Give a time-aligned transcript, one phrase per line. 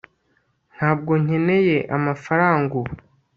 [0.75, 2.93] ntabwo nkeneye amafaranga ubu